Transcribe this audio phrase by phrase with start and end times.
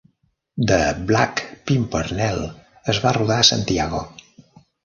[0.71, 0.79] "The
[1.11, 2.41] Black Pimpernel"
[2.95, 4.05] es va rodar a Santiago.